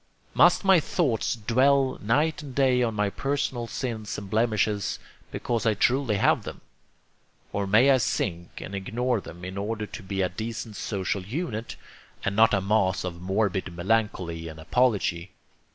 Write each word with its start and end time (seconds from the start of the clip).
Must 0.33 0.65
my 0.65 0.79
thoughts 0.79 1.35
dwell 1.35 1.99
night 2.01 2.41
and 2.41 2.55
day 2.55 2.81
on 2.81 2.95
my 2.95 3.11
personal 3.11 3.67
sins 3.67 4.17
and 4.17 4.31
blemishes, 4.31 4.97
because 5.29 5.67
I 5.67 5.75
truly 5.75 6.15
have 6.15 6.41
them? 6.41 6.61
or 7.53 7.67
may 7.67 7.91
I 7.91 7.97
sink 7.99 8.61
and 8.61 8.73
ignore 8.73 9.21
them 9.21 9.45
in 9.45 9.59
order 9.59 9.85
to 9.85 10.01
be 10.01 10.23
a 10.23 10.27
decent 10.29 10.75
social 10.75 11.21
unit, 11.21 11.75
and 12.25 12.35
not 12.35 12.51
a 12.51 12.61
mass 12.61 13.03
of 13.03 13.21
morbid 13.21 13.71
melancholy 13.77 14.47
and 14.47 14.59
apology? 14.59 15.33